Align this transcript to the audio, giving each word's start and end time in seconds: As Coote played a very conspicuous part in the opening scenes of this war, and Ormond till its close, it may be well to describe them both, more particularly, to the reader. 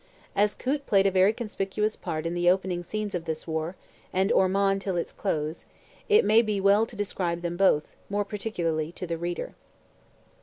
As 0.35 0.55
Coote 0.55 0.87
played 0.87 1.05
a 1.05 1.11
very 1.11 1.31
conspicuous 1.31 1.95
part 1.95 2.25
in 2.25 2.33
the 2.33 2.49
opening 2.49 2.81
scenes 2.81 3.13
of 3.13 3.25
this 3.25 3.45
war, 3.45 3.75
and 4.11 4.31
Ormond 4.31 4.81
till 4.81 4.95
its 4.97 5.13
close, 5.13 5.67
it 6.09 6.25
may 6.25 6.41
be 6.41 6.59
well 6.59 6.87
to 6.87 6.95
describe 6.95 7.43
them 7.43 7.55
both, 7.55 7.95
more 8.09 8.25
particularly, 8.25 8.91
to 8.93 9.05
the 9.05 9.19
reader. 9.19 9.53